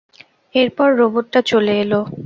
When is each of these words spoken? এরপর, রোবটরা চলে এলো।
এরপর, 0.55 0.87
রোবটরা 0.99 1.41
চলে 1.51 1.73
এলো। 1.83 1.99